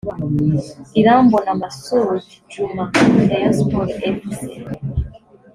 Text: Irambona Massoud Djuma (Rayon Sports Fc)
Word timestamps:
Irambona 0.99 1.51
Massoud 1.61 2.25
Djuma 2.49 2.83
(Rayon 3.29 3.53
Sports 3.59 3.95
Fc) 4.15 4.41